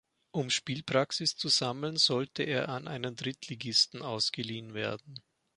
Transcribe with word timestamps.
Um 0.31 0.49
Spielpraxis 0.49 1.35
zu 1.37 1.47
sammeln, 1.47 1.95
sollte 1.95 2.41
er 2.41 2.69
an 2.69 2.87
einen 2.87 3.15
Drittligisten 3.15 4.01
ausgeliehen 4.01 4.73
werden. 4.73 5.21